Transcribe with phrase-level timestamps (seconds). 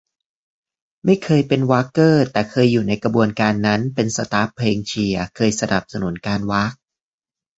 [1.05, 6.71] ไม่เคยเป็นว๊ากเกอร์ แต่เคยอยู่ในกระบวนการนั้น เป็นสต๊าฟเพลงเชียร์ เคยสนับสนุนการว๊าก